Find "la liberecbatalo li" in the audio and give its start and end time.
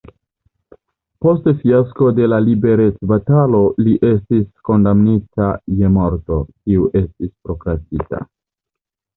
2.33-3.95